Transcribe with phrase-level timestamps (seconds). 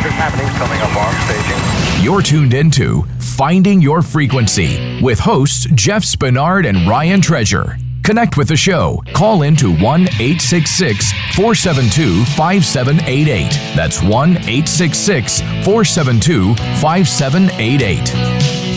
[0.00, 1.60] Rogers happenings coming up on staging.
[2.02, 7.76] You're tuned into Finding Your Frequency with hosts Jeff Spinard and Ryan Treasure.
[8.02, 9.02] Connect with the show.
[9.12, 13.50] Call in to 1 866 472 5788.
[13.76, 18.69] That's 1 866 472 5788.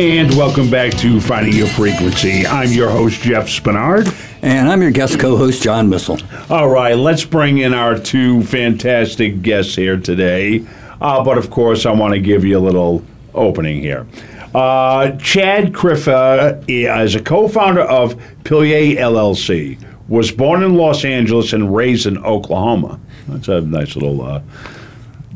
[0.00, 2.46] And welcome back to Finding Your Frequency.
[2.46, 4.10] I'm your host, Jeff Spinard.
[4.40, 6.18] And I'm your guest co host, John Missile.
[6.48, 10.64] All right, let's bring in our two fantastic guests here today.
[11.02, 14.06] Uh, but of course, I want to give you a little opening here.
[14.54, 21.52] Uh, Chad Krifa is a co founder of Pilier LLC, was born in Los Angeles
[21.52, 22.98] and raised in Oklahoma.
[23.28, 24.40] That's a nice little uh,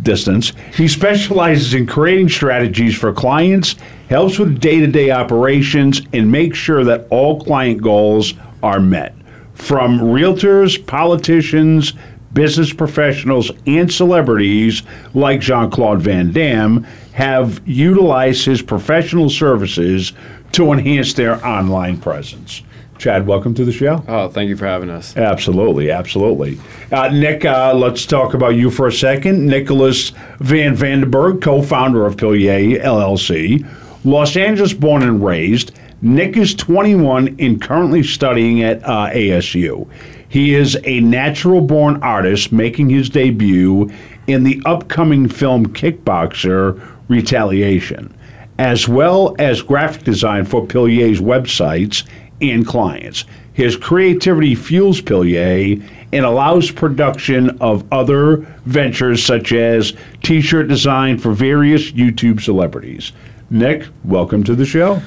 [0.04, 0.52] distance.
[0.76, 3.74] He specializes in creating strategies for clients,
[4.08, 9.14] helps with day to day operations, and makes sure that all client goals are met.
[9.54, 11.94] From realtors, politicians,
[12.32, 14.82] business professionals, and celebrities
[15.14, 20.12] like Jean Claude Van Damme have utilized his professional services
[20.52, 22.62] to enhance their online presence.
[22.98, 24.03] Chad, welcome to the show.
[24.06, 25.17] Oh, thank you for having us.
[25.17, 26.59] Absolutely, absolutely.
[26.92, 29.47] Uh, Nick, uh, let's talk about you for a second.
[29.47, 33.67] Nicolas Van Varenberg, co-founder of Pilier LLC,
[34.05, 35.73] Los Angeles born and raised.
[36.03, 39.89] Nick is 21 and currently studying at uh, ASU.
[40.29, 43.91] He is a natural-born artist making his debut
[44.27, 48.14] in the upcoming film Kickboxer Retaliation,
[48.58, 52.05] as well as graphic design for Pilier's websites
[52.40, 53.24] and clients.
[53.52, 55.80] His creativity fuels Pilier
[56.12, 63.12] and allows production of other ventures such as t-shirt design for various YouTube celebrities.
[63.50, 65.00] Nick, welcome to the show.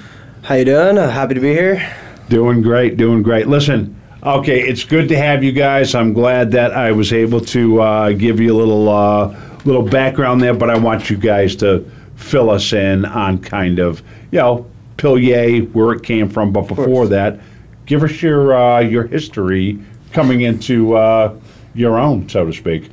[0.44, 0.98] How you doing?
[0.98, 1.96] Uh, happy to be here.
[2.30, 3.48] Doing great, doing great.
[3.48, 5.94] Listen, okay, it's good to have you guys.
[5.94, 10.42] I'm glad that I was able to uh, give you a little uh, little background
[10.42, 14.66] there, but I want you guys to fill us in on kind of, you know,
[14.98, 16.52] Pilier, where it came from.
[16.52, 17.40] But before that,
[17.86, 19.80] give us your uh, your history
[20.12, 21.36] coming into uh,
[21.74, 22.90] your own, so to speak.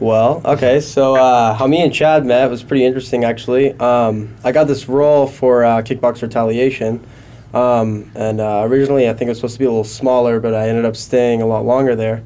[0.00, 3.70] Well, okay, so uh, how me and Chad met was pretty interesting, actually.
[3.78, 7.06] Um, I got this role for uh, Kickbox Retaliation,
[7.54, 10.54] um, and uh, originally I think it was supposed to be a little smaller, but
[10.54, 12.24] I ended up staying a lot longer there.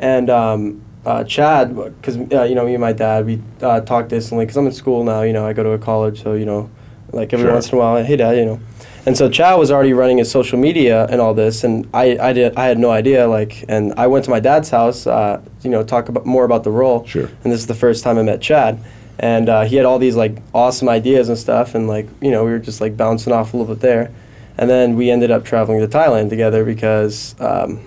[0.00, 4.08] And um, uh, Chad, because uh, you know me and my dad, we uh, talked
[4.08, 5.22] distantly because I'm in school now.
[5.22, 6.70] You know, I go to a college, so you know,
[7.12, 7.52] like every Sure.
[7.52, 8.60] once in a while, hey dad, you know.
[9.04, 12.32] And so Chad was already running his social media and all this, and I, I
[12.32, 15.70] did I had no idea like, and I went to my dad's house, uh, you
[15.70, 17.04] know, talk about more about the role.
[17.04, 17.28] Sure.
[17.42, 18.78] And this is the first time I met Chad,
[19.18, 22.44] and uh, he had all these like awesome ideas and stuff, and like you know
[22.44, 24.12] we were just like bouncing off a little bit there,
[24.56, 27.80] and then we ended up traveling to Thailand together because, um,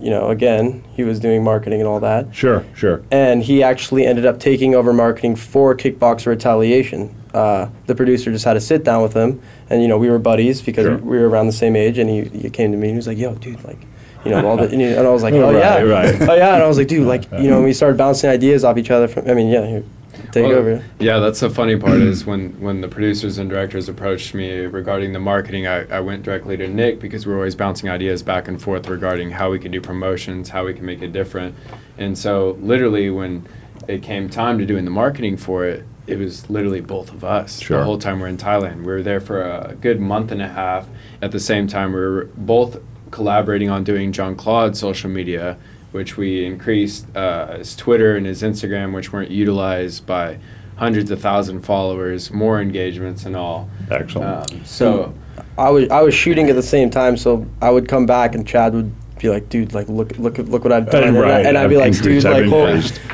[0.00, 3.02] you know, again he was doing marketing and all that, Sure, sure.
[3.10, 7.14] and he actually ended up taking over marketing for Kickboxer Retaliation.
[7.34, 10.18] Uh, the producer just had to sit down with him, and you know we were
[10.18, 10.96] buddies because Sure.
[10.98, 13.06] we were around the same age, and he, he came to me and he was
[13.06, 13.78] like, "Yo, dude, like."
[14.24, 15.80] You know, all the, and, he- and I was like, oh, Right, yeah.
[15.80, 16.14] right.
[16.30, 16.54] Oh, yeah.
[16.54, 19.08] And I was like, dude, like, you know, we started bouncing ideas off each other.
[19.08, 19.82] From, I mean, yeah, here,
[20.30, 20.84] take Well, over.
[21.00, 25.12] Yeah, that's the funny part is when, when the producers and directors approached me regarding
[25.12, 28.46] the marketing, I, I went directly to Nick because we were always bouncing ideas back
[28.46, 31.56] and forth regarding how we can do promotions, how we can make it different.
[31.98, 33.44] And so, literally, when
[33.88, 37.60] it came time to doing the marketing for it, it was literally both of us
[37.60, 37.78] Sure.
[37.78, 38.78] the whole time we are in Thailand.
[38.78, 40.88] We were there for a good month and a half.
[41.20, 42.78] At the same time, we were both
[43.10, 45.56] collaborating on doing Jean Claude's social media,
[45.92, 50.38] which we increased uh, his Twitter and his Instagram, which weren't utilized by
[50.76, 53.68] hundreds of thousand followers, more engagements and all.
[53.90, 54.50] Excellent.
[54.52, 55.14] Um, so
[55.58, 58.46] I was I was shooting at the same time, so I would come back and
[58.46, 61.46] Chad would be like, "Dude, like look look look what I've done," and, I, Right,
[61.46, 62.68] and I'd be like, "Dude, like hold,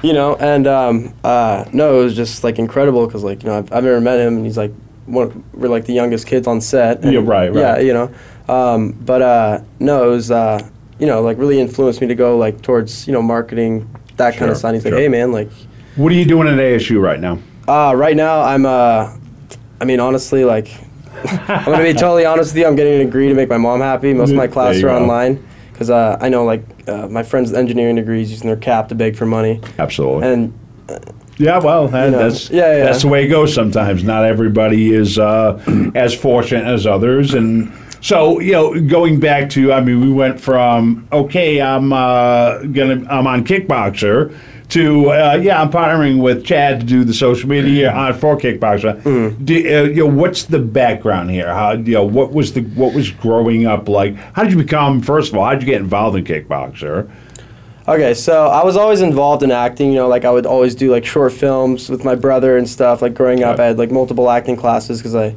[0.05, 3.59] you know." And um, uh, no, it was just like incredible because like you know
[3.59, 4.73] I've, I've never met him, and he's like
[5.07, 7.03] one we're like the youngest kids on set.
[7.03, 7.57] and- Yeah, right, right.
[7.61, 8.11] Yeah, you know,
[8.53, 10.67] um, but uh, no, it was uh,
[10.99, 14.51] you know like really influenced me to go like towards you know marketing that kind
[14.51, 14.75] of side.
[14.75, 15.49] He's like, "Hey man, like."
[15.97, 17.39] what are you doing at ASU right now?
[17.67, 18.65] Uh, right now, I'm.
[18.65, 19.13] Uh,
[19.81, 20.69] I mean, honestly, like,
[21.49, 22.67] I'm gonna be totally honest with you.
[22.67, 24.15] I'm getting a degree to make my mom happy.
[24.15, 25.45] Most of my classes are online
[25.79, 28.97] because uh, I know, like, uh, my friends with engineering degrees using their cap to
[28.97, 30.27] beg for money, Absolutely.
[30.27, 30.59] and
[31.37, 32.85] Yeah, well, that, You know, that's yeah, yeah.
[32.87, 33.55] that's the way it goes.
[33.55, 35.63] Sometimes not everybody is uh,
[35.95, 40.41] as fortunate as others, and so you know, going back to, I mean, we went
[40.41, 44.37] from okay, I'm uh, gonna, I'm on Kickboxer.
[44.71, 49.01] To uh, yeah, I'm partnering with Chad to do the social media on for Kickboxer.
[49.03, 49.45] Mm-hmm.
[49.45, 51.47] Do, uh, you know, what's the background here?
[51.49, 54.15] How you know what was the what was growing up like?
[54.35, 55.01] How did you become?
[55.01, 57.11] First of all, how did you get involved in Kickboxer?
[57.89, 59.89] Okay, so I was always involved in acting.
[59.89, 63.01] You know, like I would always do like short films with my brother and stuff.
[63.01, 63.65] Like growing up, Right.
[63.65, 65.35] I had like multiple acting classes because I,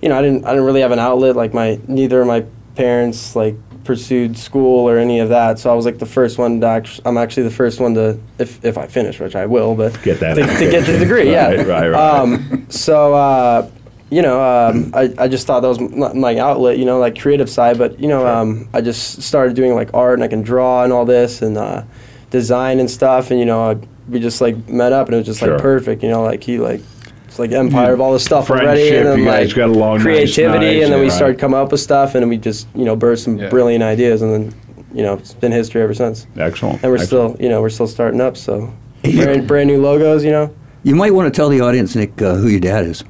[0.00, 1.36] you know, I didn't I didn't really have an outlet.
[1.36, 3.56] Like my neither of my parents like
[3.94, 5.58] pursued school or any of that.
[5.58, 7.04] So I was like the first one to actually.
[7.06, 10.20] I'm actually the first one to if if I finish, which I will, but Get
[10.20, 11.30] that to, to get the degree.
[11.32, 12.18] yeah, Right, right, right.
[12.20, 13.14] Um, so.
[13.14, 13.68] Uh,
[14.12, 17.16] you know, um, I, I just thought that was m- my outlet, you know, like
[17.16, 17.78] creative side.
[17.78, 20.92] But, you know, um, I just started doing like art and I can draw and
[20.92, 21.84] all this and uh,
[22.30, 23.30] design and stuff.
[23.30, 23.74] And, you know, I,
[24.08, 25.52] we just like met up and it was just Sure.
[25.52, 26.80] like perfect, you know, like he like,
[27.30, 28.88] it's like empire of all this stuff already.
[28.96, 30.66] And then you guys like got along nice, creativity.
[30.66, 31.14] nice, and then we right.
[31.14, 33.48] started coming up with stuff and then we just, you know, burst some Yeah.
[33.48, 34.20] brilliant ideas.
[34.22, 34.54] And then,
[34.92, 36.26] you know, it's been history ever since.
[36.36, 36.82] Excellent.
[36.82, 37.34] And we're excellent.
[37.36, 38.36] still, you know, we're still starting up.
[38.36, 38.72] So
[39.04, 40.52] brand, brand new logos, you know.
[40.82, 43.04] You might want to tell the audience, Nick, uh, who your dad is.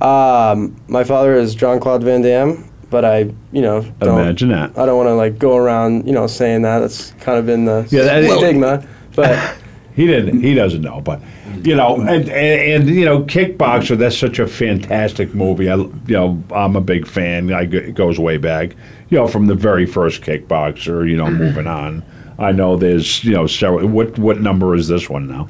[0.00, 4.78] Um, my father is Jean Claude Van Damme, but I, you know, don't, Imagine that.
[4.78, 6.78] I don't want to like go around, you know, saying that.
[6.78, 8.86] That's kind of been the Yeah, that is- stigma.
[9.16, 9.56] But
[9.96, 10.42] He didn't.
[10.42, 11.20] He doesn't know, but
[11.62, 13.96] you know, and, and and you know, Kickboxer.
[13.96, 15.70] That's such a fantastic movie.
[15.70, 17.52] I, you know, I'm a big fan.
[17.52, 18.76] I, it goes way back.
[19.08, 21.08] You know, from the very first Kickboxer.
[21.08, 22.04] You know, moving on.
[22.38, 23.88] I know there's you know several.
[23.88, 25.48] What what number is this one now?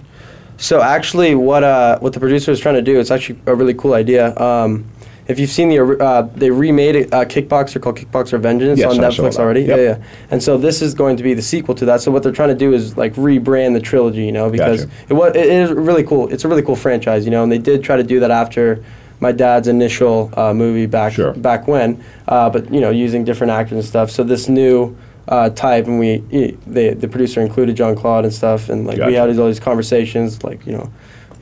[0.58, 3.74] so actually, what uh, what the producer is trying to do, it's actually a really
[3.74, 4.36] cool idea.
[4.36, 4.88] Um,
[5.28, 9.02] if you've seen the uh, they remade a uh, Kickboxer called Kickboxer Vengeance Yes, on
[9.04, 9.62] I Netflix already.
[9.62, 9.78] Yep.
[9.78, 10.04] Yeah, yeah.
[10.30, 12.00] And so this is going to be the sequel to that.
[12.00, 14.96] So what they're trying to do is like rebrand the trilogy, you know, because Gotcha.
[15.08, 16.28] it was it is really cool.
[16.32, 18.84] It's a really cool franchise, you know, and they did try to do that after
[19.18, 21.32] my dad's initial uh, movie back Sure.
[21.32, 24.10] back when, uh, but you know, using different actors and stuff.
[24.10, 24.94] So this new
[25.28, 28.98] uh, type, and we he- they, the producer included Jean Claude and stuff, and like
[28.98, 30.92] we had all these conversations, like you know,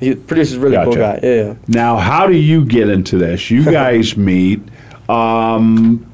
[0.05, 1.21] he producer's a really cool guy.
[1.23, 1.55] Yeah, yeah.
[1.69, 3.51] Now, how do you get into this?
[3.51, 4.61] You guys meet.
[5.09, 6.07] Um,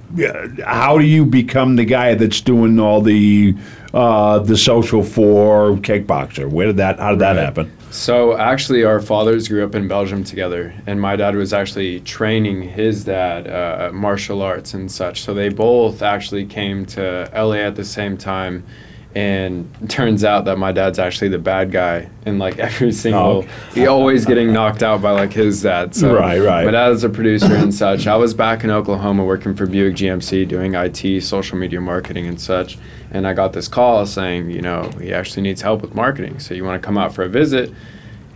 [0.65, 3.55] how do you become the guy that's doing all the
[3.95, 6.49] uh, the social for Kickboxer?
[6.51, 6.99] Where did that?
[6.99, 7.73] How did that happen?
[7.91, 12.63] So actually, our fathers grew up in Belgium together, and my dad was actually training
[12.63, 15.23] his dad uh, martial arts and such.
[15.23, 18.65] So they both actually came to LA at the same time,
[19.15, 23.39] and turns out that my dad's actually the bad guy in like every single.
[23.39, 23.49] okay.
[23.75, 25.95] He always getting knocked out by like his dad.
[25.95, 26.65] So Right, right.
[26.65, 28.07] My dad is a producer and such.
[28.07, 32.41] I was back in Oklahoma working for Buick GMC doing IT, social media marketing and
[32.41, 32.79] such.
[33.11, 36.39] And I got this call saying, you know, he actually needs help with marketing.
[36.39, 37.73] So you want to come out for a visit?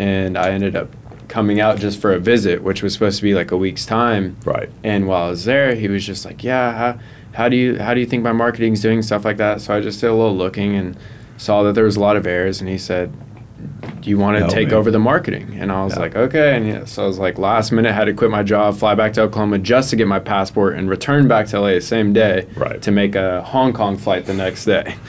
[0.00, 0.88] And I ended up
[1.28, 4.36] coming out just for a visit, which was supposed to be like a week's time.
[4.44, 4.68] Right.
[4.82, 6.98] And while I was there, he was just like, "Yeah,
[7.34, 9.80] how do you how do you think my marketing's doing stuff like that?" So I
[9.80, 10.96] just did a little looking and
[11.36, 12.60] saw that there was a lot of errors.
[12.60, 13.12] And he said,
[14.00, 14.74] "Do you want to Help take me.
[14.74, 16.00] over the marketing?" And I was Yeah.
[16.00, 18.76] like, "Okay." And yeah, so I was like, last minute, had to quit my job,
[18.76, 21.80] fly back to Oklahoma just to get my passport, and return back to LA the
[21.80, 22.80] same day Right.
[22.82, 24.94] to make a Hong Kong flight the next day.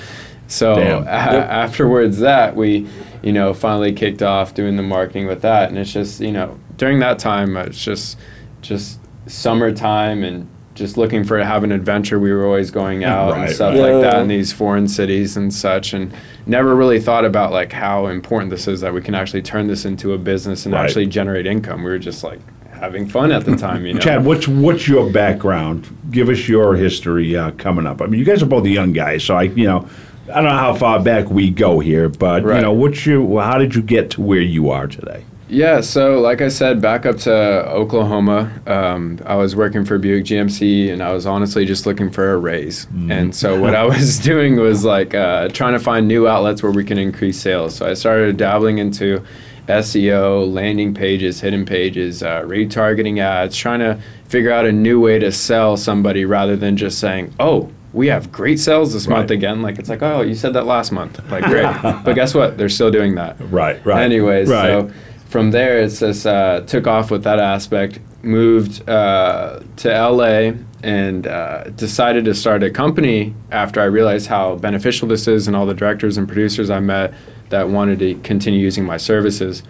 [0.48, 2.86] So a- afterwards, that we,
[3.24, 6.58] you know, finally kicked off doing the marketing with that, and it's just, you know,
[6.78, 8.20] during that time, it's just,
[8.62, 12.20] just summertime and just looking for to have an adventure.
[12.20, 13.94] We were always going out Right, and stuff right.
[13.94, 16.14] like that in these foreign cities and such, and
[16.46, 19.86] never really thought about like how important this is that we can actually turn this
[19.86, 20.86] into a business and Right.
[20.86, 21.84] actually generate income.
[21.84, 22.40] We were just like
[22.72, 24.00] having fun at the time, you know.
[24.00, 25.88] Chad, what's what's your background?
[26.12, 28.02] Give us your history uh, coming up.
[28.02, 29.88] I mean, you guys are both young guys, so I, you know,
[30.30, 33.22] I don't know how far back we go here, but you know, what's your?
[33.22, 35.24] well, How did you get to where you are today?
[35.48, 37.34] Yeah, so like I said, back up to
[37.70, 42.34] Oklahoma, um, I was working for Buick GMC, and I was honestly just looking for
[42.34, 42.88] a raise.
[43.12, 46.72] And so what I was doing was like uh, trying to find new outlets where
[46.72, 47.76] we can increase sales.
[47.76, 49.24] So I started dabbling into
[49.68, 55.20] SEO, landing pages, hidden pages, uh, retargeting ads, trying to figure out a new way
[55.20, 59.62] to sell somebody rather than just saying, "Oh." We have great sales this month again.
[59.62, 61.18] Like it's like, oh, you said that last month.
[61.32, 62.58] Like great, but guess what?
[62.58, 63.38] They're still doing that.
[63.40, 64.04] Right, right.
[64.04, 64.68] Anyways, right.
[64.68, 64.92] so
[65.36, 68.00] from there, it's just uh, took off with that aspect.
[68.24, 74.56] Moved uh, to LA and uh, decided to start a company after I realized how
[74.56, 77.14] beneficial this is, and all the directors and producers I met
[77.50, 79.62] that wanted to continue using my services,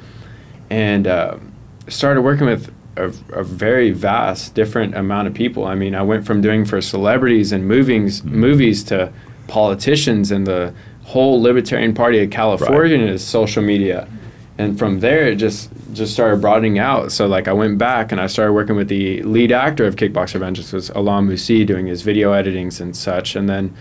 [0.70, 1.40] and uh,
[1.88, 5.66] started working with a, a very vast, different amount of people.
[5.66, 9.12] I mean, I went from doing for celebrities and movies, movies to
[9.48, 14.08] politicians and the whole Libertarian Party of California is social media.
[14.58, 17.12] And from there, it just just started broadening out.
[17.12, 20.40] So like I went back and I started working with the lead actor of Kickboxer
[20.40, 23.76] Vengeance was Alain Moussi doing his video editings and such, and then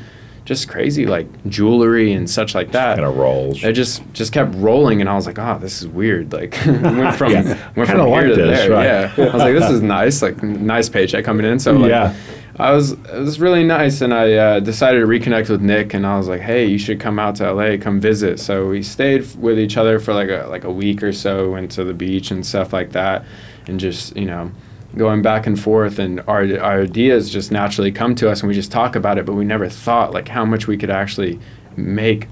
[0.44, 2.96] just crazy like jewelry and such like that.
[2.96, 3.62] Kind of rolls.
[3.62, 7.14] It just just kept rolling, and I was like, "Oh, this is weird." Like, went
[7.16, 7.42] from Yeah,
[7.76, 8.70] went kinda from like here to this, there.
[8.70, 8.84] right.
[8.84, 11.58] Yeah, I was like, "This is nice." Like, nice paycheck coming in.
[11.60, 12.14] So like, Yeah.
[12.56, 16.06] I was it was really nice, and I uh, decided to reconnect with Nick, and
[16.06, 19.34] I was like, "Hey, you should come out to LA, come visit." So we stayed
[19.36, 22.30] with each other for like a like a week or so, went to the beach
[22.30, 23.24] and stuff like that,
[23.66, 24.52] and just you know,
[24.96, 28.54] going back and forth, and our our ideas just naturally come to us, and we
[28.54, 31.40] just talk about it, but we never thought like how much we could actually
[31.76, 32.28] make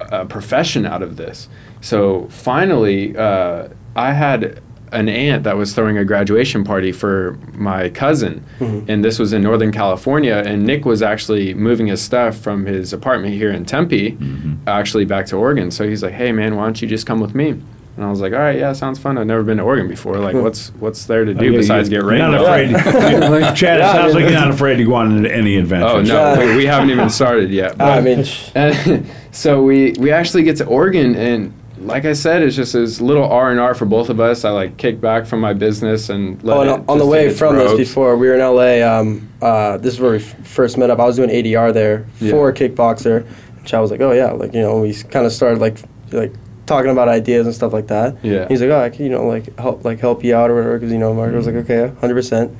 [0.00, 1.48] a profession out of this.
[1.82, 4.62] So finally, uh, I had
[4.92, 8.90] an aunt that was throwing a graduation party for my cousin, mm-hmm.
[8.90, 10.42] and this was in Northern California.
[10.46, 14.54] And Nick was actually moving his stuff from his apartment here in Tempe, mm-hmm.
[14.68, 15.70] actually back to Oregon.
[15.70, 17.60] So he's like, "Hey man, why don't you just come with me?"
[17.96, 19.16] And I was like, "All right, yeah, sounds fun.
[19.16, 20.18] I've never been to Oregon before.
[20.18, 23.56] Like, what's what's there to do Yeah, besides get you're rained Not on?" afraid.
[23.56, 25.56] Chad, it Yeah, I sounds mean- like you're not afraid to go on into any
[25.56, 25.86] adventure.
[25.88, 26.38] Oh no, Yeah.
[26.50, 27.80] we, we haven't even started yet.
[27.80, 28.50] I mean, sh-
[29.32, 31.52] so we we actually get to Oregon, and
[31.86, 34.44] like I said, it's just this little R and R for both of us.
[34.44, 37.38] I like kick back from my business and let Oh, and on the way its
[37.38, 38.82] from this before, we were in LA.
[38.86, 40.98] Um, uh, this is where we f- first met up.
[40.98, 42.30] I was doing ADR there Yeah.
[42.30, 43.26] for a kickboxer.
[43.56, 45.78] And Chad was like, "Oh yeah," like you know, we kind of started like
[46.12, 46.32] like
[46.66, 48.16] talking about ideas and stuff like that.
[48.22, 48.46] Yeah.
[48.48, 50.78] He's like, "Oh, I can, you know, like help like help you out or whatever,"
[50.78, 52.52] because you know, Mark was like, "Okay, hundred percent."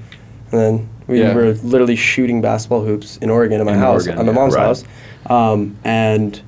[0.53, 1.35] And then we Yeah.
[1.35, 4.39] were literally shooting basketball hoops in Oregon at my In house, Oregon, at my yeah,
[4.39, 4.63] mom's right.
[4.67, 4.85] house,
[5.29, 6.41] um, and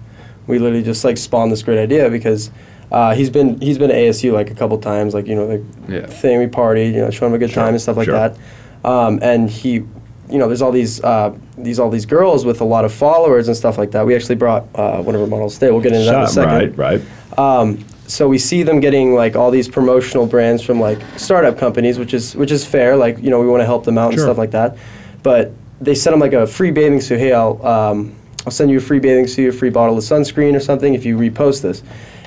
[0.49, 2.50] we literally just like spawned this great idea because.
[2.90, 5.61] Uh, he's been he's been to ASU like a couple times, like you know, like
[5.90, 6.07] Yeah.
[6.07, 8.14] thing we partied, you know, show him a good Sure, time and stuff like sure.
[8.14, 8.35] that.
[8.83, 12.64] Um, and he, you know, there's all these uh, these all these girls with a
[12.64, 14.07] lot of followers and stuff like that.
[14.07, 15.71] We actually brought uh, one of our models today.
[15.71, 16.78] We'll get into that in a second.
[16.78, 17.38] right, right.
[17.38, 21.99] Um, so we see them getting like all these promotional brands from like startup companies,
[21.99, 22.97] which is which is fair.
[22.97, 24.78] Like you know, we want to help them out and stuff like that.
[25.23, 27.19] But they send them like a free bathing suit.
[27.19, 28.14] Hey, I'll um,
[28.49, 31.05] I'll send you a free bathing suit, a free bottle of sunscreen or something if
[31.05, 31.83] you repost this.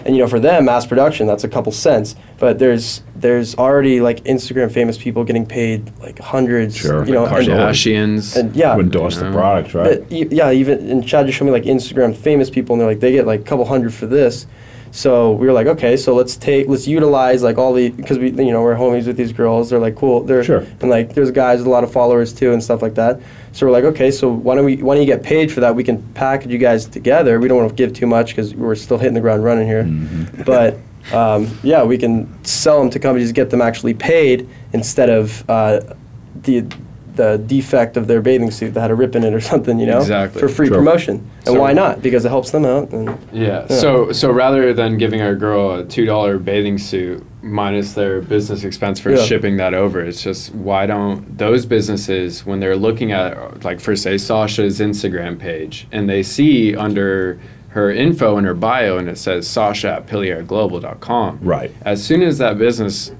[0.05, 2.15] And you know, for them, mass production, that's a couple cents.
[2.37, 6.77] But there's there's already like Instagram famous people getting paid like hundreds.
[6.77, 7.03] Sure.
[7.07, 8.35] You know, and- Kardashians.
[8.37, 10.03] and yeah, To endorse the product, right?
[10.11, 12.99] e- yeah, even and Chad just showed me like Instagram famous people, and they're like
[12.99, 14.45] they get like a couple hundred for this.
[14.91, 18.29] So we were like, okay, so let's take let's utilize like all the because we
[18.31, 19.69] you know we're homies with these girls.
[19.69, 20.24] They're like cool.
[20.24, 20.65] They're Sure.
[20.81, 23.21] and like there's guys with a lot of followers too and stuff like that.
[23.53, 25.75] So we're like, okay, so why don't we why don't you get paid for that?
[25.75, 27.39] We can package you guys together.
[27.39, 29.83] We don't want to give too much because we're still hitting the ground running here.
[29.83, 30.43] Mm-hmm.
[30.43, 30.77] But
[31.13, 35.81] um, yeah, we can sell them to companies, get them actually paid instead of uh,
[36.43, 36.65] the
[37.15, 39.85] the defect of their bathing suit that had a rip in it or something, you
[39.85, 40.39] know, Exactly.
[40.39, 40.77] for free Sure.
[40.77, 41.21] promotion.
[41.45, 42.01] And So- why not?
[42.01, 42.91] Because it helps them out.
[42.91, 43.65] And Yeah.
[43.69, 43.75] Yeah.
[43.75, 48.63] So so rather than giving a girl a two dollar bathing suit minus their business
[48.63, 49.17] expense for Yeah.
[49.17, 53.95] shipping that over, it's just why don't those businesses when they're looking at like for
[53.95, 57.39] say Sasha's Instagram page and they see under
[57.69, 61.39] her info in her bio and it says Sasha at PilierGlobal.com.
[61.41, 61.71] Right.
[61.83, 63.11] As soon as that business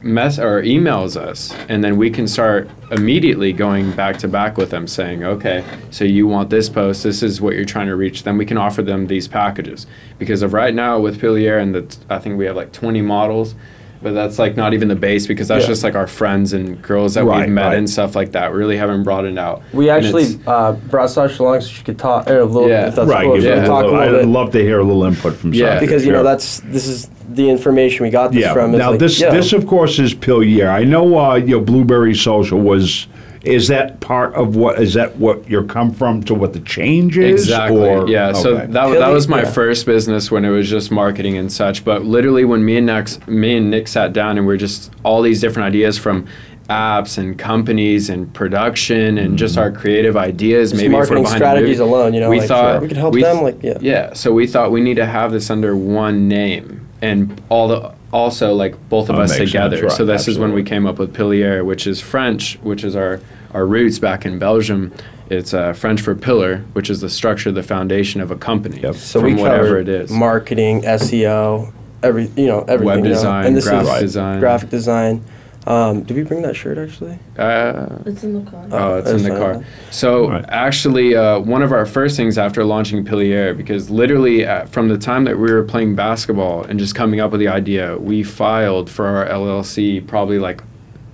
[0.00, 4.70] mess or emails us and then we can start immediately going back to back with
[4.70, 8.22] them saying okay so you want this post this is what you're trying to reach
[8.22, 9.86] then we can offer them these packages.
[10.18, 13.54] Because of right now with Pilier and the i think we have like 20 models
[14.02, 15.68] but that's like not even the base because that's Yeah.
[15.68, 17.78] just like our friends and girls that Right, we've met right.
[17.78, 21.60] and stuff like that really haven't brought it out we actually uh, brought Sasha along
[21.62, 22.68] so she could talk er, a little.
[22.68, 22.88] Yeah.
[22.88, 23.24] if that's right.
[23.24, 25.34] cool, give if it you talk little- little I'd love to hear a little input
[25.34, 25.74] from Yeah.
[25.74, 28.52] Sasha, because you know that's this is the information we got this yeah.
[28.54, 28.72] from.
[28.72, 29.30] now like, this yeah.
[29.30, 30.68] this of course is Pilier.
[30.70, 33.06] I know uh, your Blueberry Social was.
[33.42, 34.80] Is that part of what?
[34.80, 37.42] Is that what your come from to what the change is?
[37.42, 37.88] Exactly.
[37.88, 38.32] Or, yeah.
[38.32, 38.66] So okay.
[38.66, 39.50] that, that Pilly- was my yeah.
[39.50, 41.84] first business when it was just marketing and such.
[41.84, 44.92] But literally, when me and Nick, me and Nick sat down and we are just
[45.04, 46.26] all these different ideas from
[46.68, 49.62] apps and companies and production and just mm-hmm.
[49.62, 52.30] our creative ideas, Just maybe if we're marketing behind the strategies movie, alone, you know,
[52.30, 53.78] we like, thought sure, we could help we them, th- like, yeah.
[53.80, 54.12] yeah.
[54.12, 58.54] So we thought we need to have this under one name and all the also
[58.54, 59.82] like both of Oh, us together.
[59.82, 62.96] right, so this is when we came up with Pilier, which is French, which is
[62.96, 63.20] our
[63.54, 64.92] our roots back in Belgium.
[65.30, 68.80] It's uh, French for pillar, which is the structure, the foundation of a company.
[68.80, 68.94] Yep.
[68.94, 70.10] so from we whatever it is.
[70.10, 71.70] marketing, SEO,
[72.02, 72.98] every you know everything.
[73.04, 73.14] you know.
[73.16, 74.40] design, and this graphic is design.
[74.40, 75.24] graphic design.
[75.68, 77.18] Um, did we bring that shirt actually?
[77.38, 78.64] Uh, It's in the car.
[78.72, 79.38] Oh, it's in the fine.
[79.38, 79.64] car.
[79.90, 80.44] So Right.
[80.48, 84.96] actually, uh, one of our first things after launching Pilier, because literally uh, from the
[84.96, 88.88] time that we were playing basketball and just coming up with the idea, we filed
[88.88, 90.62] for our LLC probably like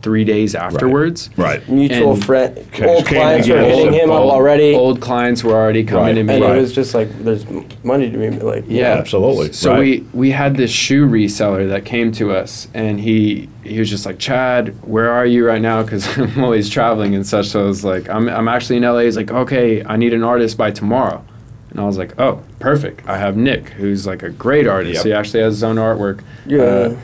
[0.05, 1.31] three days afterwards.
[1.39, 1.67] right.
[1.67, 6.15] Mutual friend, old clients were hitting him up already, Old clients were already coming Right.
[6.17, 6.35] to me.
[6.35, 6.59] and Right.
[6.59, 7.47] it was just like there's
[7.83, 9.53] money to be like Yeah, absolutely.
[9.55, 9.81] So right.
[9.81, 14.05] we we had this shoe reseller that came to us, and he he was just
[14.05, 15.83] like, Chad, where are you right now?
[15.83, 17.47] Because I'm always traveling and such.
[17.47, 19.01] So I was like, I'm I'm actually in LA.
[19.01, 21.25] He's like, okay, I need an artist by tomorrow.
[21.71, 23.09] And I was like, oh, perfect.
[23.09, 24.97] I have Nick, who's like a great artist.
[24.97, 25.05] Yep.
[25.07, 26.21] He actually has his own artwork.
[26.47, 26.63] Yeah.
[26.63, 26.97] Uh,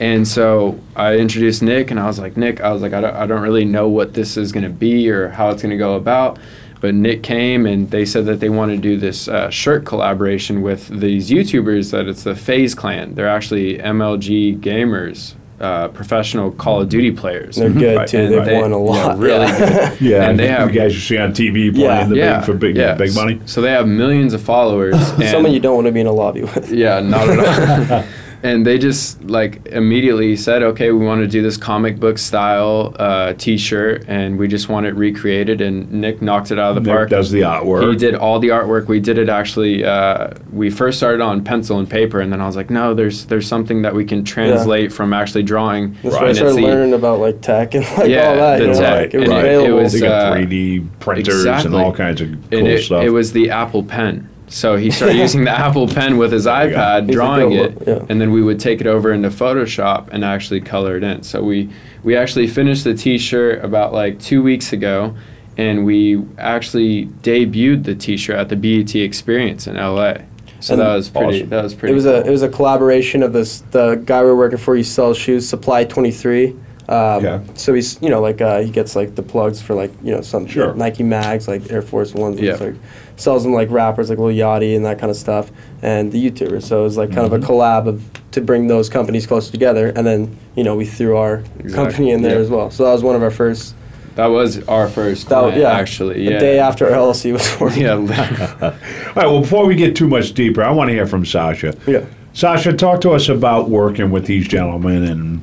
[0.00, 3.14] And so I introduced Nick, and I was like, Nick, I was like, I don't,
[3.16, 5.76] I don't really know what this is going to be or how it's going to
[5.76, 6.38] go about.
[6.80, 10.62] But Nick came, and they said that they want to do this uh, shirt collaboration
[10.62, 11.90] with these YouTubers.
[11.90, 13.16] That it's the FaZe Clan.
[13.16, 17.56] They're actually MLG gamers, uh, professional Call of Duty players.
[17.56, 18.18] They're good Right, too.
[18.18, 19.18] and They've they- won a yeah, lot.
[19.18, 20.00] really good.
[20.00, 22.04] Yeah, And they have- you guys you see on TV playing Yeah.
[22.04, 22.94] the yeah, big for big yeah.
[22.94, 23.40] big money.
[23.46, 24.94] So they have millions of followers.
[25.18, 26.70] and Someone you don't want to be in a lobby with.
[26.70, 28.04] Yeah, not at all.
[28.42, 32.94] and they just like immediately said, okay, we want to do this comic book style
[32.98, 35.60] uh, T-shirt, and we just want it recreated.
[35.60, 37.10] And Nick knocked it out of the Nick park.
[37.10, 37.90] does the artwork.
[37.90, 38.86] He did all the artwork.
[38.86, 39.84] We did it actually.
[39.84, 43.26] Uh, we first started on pencil and paper, and then I was like, no, there's
[43.26, 45.94] there's something that we can translate from actually drawing.
[46.02, 46.12] That's Right.
[46.12, 48.58] where I And it's started the- learning about like tech and like Yeah, all that.
[48.58, 49.00] the you know, tech.
[49.00, 52.20] like, it was And it- it was, They got uh, 3D printers and all kinds
[52.20, 53.02] of cool and it, stuff.
[53.04, 54.28] it was the Apple Pen.
[54.48, 58.04] So he started using the Apple Pen with his iPad, He's drawing it, yeah.
[58.08, 61.22] and then we would take it over into Photoshop and actually color it in.
[61.22, 61.68] So we
[62.02, 65.14] we actually finished the T-shirt about like two weeks ago,
[65.56, 70.14] and we actually debuted the T-shirt at the BET Experience in LA.
[70.60, 71.38] So And- that was pretty.
[71.38, 71.48] Awesome.
[71.50, 71.92] That was pretty.
[71.92, 72.14] It was cool.
[72.14, 74.74] a it was a collaboration of this the guy we're working for.
[74.74, 76.56] He sells shoes, Supply Twenty Three.
[76.88, 77.40] Um, Okay.
[77.54, 80.20] So he's you know like uh, he gets like the plugs for like you know
[80.22, 80.74] some Sure.
[80.74, 82.40] Nike mags like Air Force Ones.
[82.40, 82.54] Yeah.
[82.56, 82.74] like
[83.16, 85.50] sells them like rappers like Lil Yachty and that kind of stuff
[85.82, 86.62] and the YouTubers.
[86.62, 87.50] So it was like kind of a Mm-hmm.
[87.50, 89.88] collab of to bring those companies closer together.
[89.96, 91.72] And then you know we threw our Exactly.
[91.72, 92.40] company in there Yeah.
[92.42, 92.70] as well.
[92.70, 93.74] So that was one of our first.
[94.14, 95.70] that was our first That, client, yeah.
[95.72, 96.24] actually.
[96.24, 96.38] The Yeah.
[96.38, 97.76] day after LLC was formed.
[97.76, 97.92] Yeah.
[98.62, 98.70] all
[99.14, 99.26] right.
[99.26, 101.74] Well, before we get too much deeper, I want to hear from Sasha.
[101.86, 102.04] Yeah.
[102.32, 105.40] Sasha, talk to us about working with these gentlemen and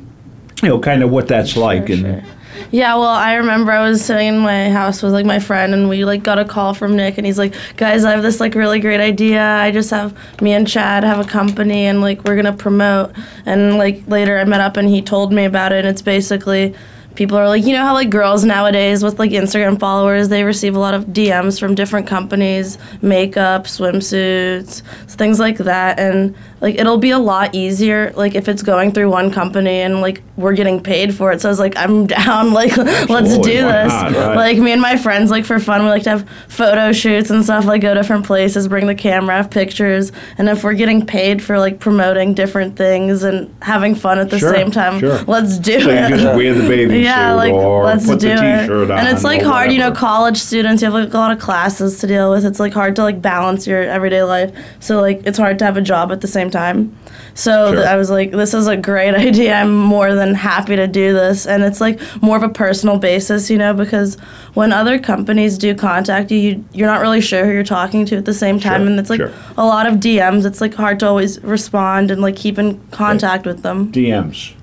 [0.61, 1.89] you know kind of what that's like.
[1.89, 2.23] and.
[2.71, 5.87] Yeah, well, I remember I was sitting in my house with like my friend, and
[5.89, 8.55] we like got a call from Nick, and he's like, "Guys, I have this like
[8.55, 9.41] really great idea.
[9.41, 13.11] I just have me and Chad have a company, and like we're gonna promote."
[13.45, 16.75] And like later, I met up, and he told me about it, and it's basically.
[17.15, 20.75] People are like, you know how like girls nowadays with like Instagram followers, they receive
[20.75, 26.97] a lot of DMs from different companies, makeup, swimsuits, things like that, and like it'll
[26.97, 30.81] be a lot easier like if it's going through one company and like we're getting
[30.81, 31.41] paid for it.
[31.41, 32.53] So I was like, I'm down.
[32.53, 33.91] Like let's Absolutely, do this.
[33.91, 34.35] not, right?
[34.35, 37.43] Like me and my friends, like for fun, we like to have photo shoots and
[37.43, 37.65] stuff.
[37.65, 41.59] Like go different places, bring the camera, have pictures, and if we're getting paid for
[41.59, 45.21] like promoting different things and having fun at the Sure, same time, sure.
[45.23, 46.09] let's do So it.
[46.09, 48.61] you just wear the bathing yeah, like or let's put do the it.
[48.61, 48.99] t-shirt on.
[48.99, 50.81] and it's like hard, you know, college students.
[50.81, 52.45] You have like a lot of classes to deal with.
[52.45, 54.55] It's like hard to like balance your everyday life.
[54.79, 56.95] So like it's hard to have a job at the same time.
[57.35, 57.75] So Sure.
[57.75, 59.53] th- I was like, this is a great idea.
[59.55, 63.49] I'm more than happy to do this, and it's like more of a personal basis,
[63.49, 64.15] you know, because
[64.53, 68.15] when other companies do contact you, you you're not really sure who you're talking to
[68.17, 69.31] at the same time, Sure, and it's like sure.
[69.57, 70.45] a lot of DMs.
[70.45, 73.91] It's like hard to always respond and like keep in contact with them.
[73.91, 74.53] DMs.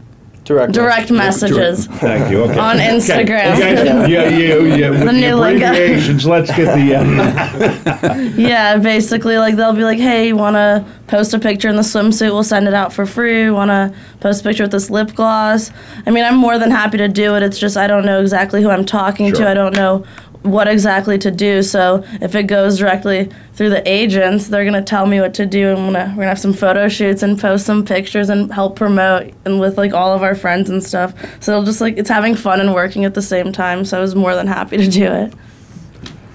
[0.44, 0.72] Direct.
[0.72, 1.86] Direct messages.
[1.86, 2.42] Thank you.
[2.42, 2.58] Okay.
[2.58, 2.88] On Okay.
[2.88, 3.54] Instagram.
[3.56, 4.90] You guys, yeah, yeah, yeah.
[4.90, 5.66] With The the new lingo.
[5.68, 6.96] abbreviations, let's get the.
[6.96, 11.76] Uh, Yeah, basically, like they'll be like, "Hey, you want to post a picture in
[11.76, 12.32] the swimsuit?
[12.32, 13.50] We'll send it out for free.
[13.50, 15.70] Want to post a picture with this lip gloss?"
[16.06, 17.44] I mean, I'm more than happy to do it.
[17.44, 19.44] It's just I don't know exactly who I'm talking Sure.
[19.44, 19.48] to.
[19.48, 20.04] I don't know
[20.42, 21.62] what exactly to do.
[21.62, 25.68] So if it goes directly through the agents, they're gonna tell me what to do,
[25.70, 28.76] and we're gonna, we're gonna have some photo shoots and post some pictures and help
[28.76, 31.14] promote and with like all of our friends and stuff.
[31.40, 33.84] So it'll just like it's having fun and working at the same time.
[33.84, 35.32] So I was more than happy to do it.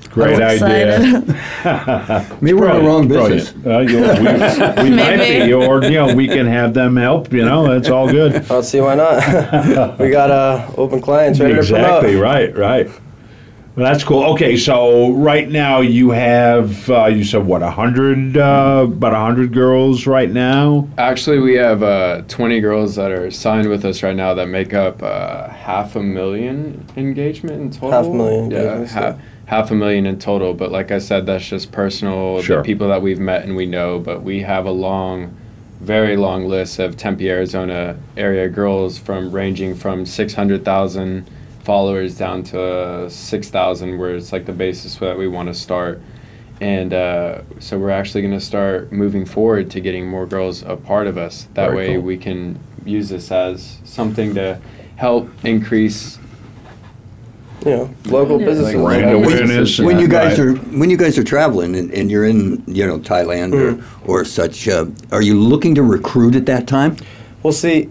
[0.10, 1.22] great idea.
[2.42, 3.64] Maybe we're in the wrong Brilliant.
[3.64, 3.66] business.
[3.66, 7.32] Uh, you- we, we might be, or you know, we can have them help.
[7.34, 8.36] You know, that's all good.
[8.36, 10.00] I don't see why not.
[10.00, 12.24] we got uh, open clients ready exactly to promote.
[12.24, 13.02] right, right.
[13.78, 14.24] Well, that's cool.
[14.34, 19.20] Okay, so right now you have uh, you said what a hundred uh, about a
[19.20, 20.88] hundred girls right now.
[20.98, 24.74] Actually, we have uh, 20 girls that are signed with us right now that make
[24.74, 27.92] up uh, half a million engagement in total.
[27.92, 29.18] Half a million Yeah, engagements, ha- yeah.
[29.46, 30.56] half a million in total.
[30.56, 32.42] But like I said, that's just personal.
[32.42, 32.58] Sure.
[32.58, 34.00] The people that we've met and we know.
[34.00, 35.38] But we have a long,
[35.82, 41.30] very long list of Tempe, Arizona area girls from ranging from 600,000
[41.72, 46.02] followers down to uh, 6,000, where it's like the basis that we want to start.
[46.62, 50.78] And uh, so we're actually going to start moving forward to getting more girls a
[50.78, 51.50] part of us.
[51.56, 52.04] That Very way cool.
[52.04, 54.62] we can use this as something to
[54.96, 56.18] help increase.
[57.66, 58.46] You know, local Yeah.
[58.46, 58.76] businesses.
[58.76, 59.78] Like Brand When- awareness.
[59.80, 60.48] When and- you guys right.
[60.48, 63.84] are when you guys are traveling and, and you're in you know Thailand Mm.
[64.06, 66.96] or, or such, uh, are you looking to recruit at that time?
[67.44, 67.90] Well, see,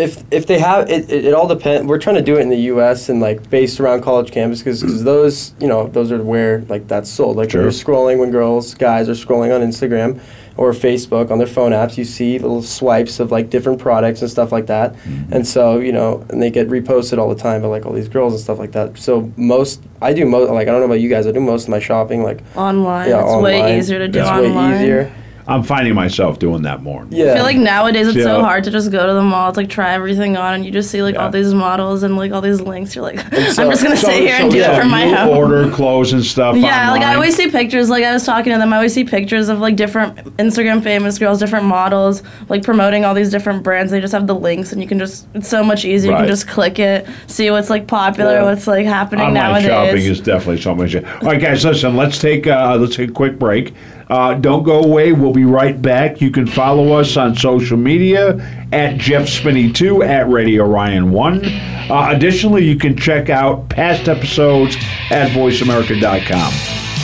[0.00, 1.86] if if they have it, it, it all depends.
[1.86, 3.08] We're trying to do it in the U.S.
[3.08, 7.10] and like based around college campus because those you know those are where like that's
[7.10, 7.36] sold.
[7.36, 7.60] Like Sure.
[7.60, 10.20] when you're scrolling when girls guys are scrolling on Instagram
[10.56, 14.30] or Facebook on their phone apps, you see little swipes of like different products and
[14.30, 14.94] stuff like that.
[14.94, 15.32] Mm-hmm.
[15.34, 18.08] And so you know, and they get reposted all the time by like all these
[18.08, 18.98] girls and stuff like that.
[18.98, 21.26] So most I do most like I don't know about you guys.
[21.26, 23.08] I do most of my shopping like Online.
[23.08, 23.42] yeah it's online.
[23.42, 24.70] way easier to do it's online.
[24.72, 25.12] way easier.
[25.48, 27.06] I'm finding myself doing that more.
[27.10, 27.32] Yeah.
[27.32, 28.24] I feel like nowadays it's Yeah.
[28.24, 30.70] so hard to just go to the mall to like try everything on and you
[30.70, 31.24] just see like Yeah.
[31.24, 32.94] all these models and like all these links.
[32.94, 33.20] You're like,
[33.52, 35.14] so- I'm just gonna So- sit here so and do yeah, it from my you
[35.14, 35.30] house.
[35.30, 36.56] order clothes and stuff.
[36.56, 37.90] Yeah, like I always see pictures.
[37.90, 41.18] Like I was talking to them, I always see pictures of like different Instagram famous
[41.18, 43.90] girls, different models, like promoting all these different brands.
[43.90, 46.12] They just have the links, and you can just it's so much easier.
[46.12, 48.44] You can just click it, see what's like popular, Yeah.
[48.44, 49.66] what's like happening Online nowadays.
[49.68, 50.94] shopping is definitely so much.
[50.94, 51.96] All right, guys, listen.
[51.96, 53.74] Let's take uh, let's take a quick break.
[54.10, 55.12] Uh, don't go away.
[55.12, 56.20] We'll be right back.
[56.20, 58.36] You can follow us on social media
[58.72, 61.44] at Jeff Spinney two at Radio Ryan one.
[61.44, 64.76] Uh, additionally, you can check out past episodes
[65.10, 66.52] at VoiceAmerica.com.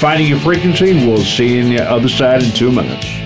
[0.00, 0.92] Finding your frequency.
[1.06, 3.25] We'll see you on the other side in two minutes.